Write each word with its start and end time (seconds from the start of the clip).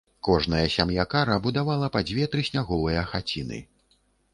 Кожная 0.27 0.63
сям'я 0.75 1.05
кара 1.11 1.37
будавала 1.45 1.93
па 1.99 2.03
дзве 2.11 2.25
трысняговыя 2.33 3.09
хаціны. 3.15 3.67